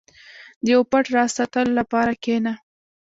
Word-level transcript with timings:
•د 0.63 0.65
یو 0.73 0.81
پټ 0.91 1.05
راز 1.15 1.29
ساتلو 1.37 1.71
لپاره 1.79 2.11
کښېنه. 2.23 2.53